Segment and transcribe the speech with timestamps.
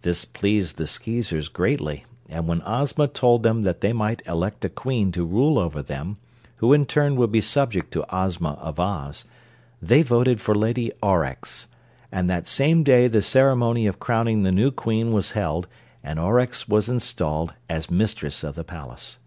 [0.00, 5.12] This pleased the Skeezers greatly, and when Ozma told them they might elect a Queen
[5.12, 6.16] to rule over them,
[6.56, 9.24] who in turn would be subject to Ozma of Oz,
[9.80, 11.66] they voted for Lady Aurex,
[12.10, 15.68] and that same day the ceremony of crowning the new Queen was held
[16.02, 19.20] and Aurex was installed as mistress of the palace.